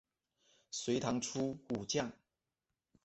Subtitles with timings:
[0.71, 2.11] 隋唐初武将。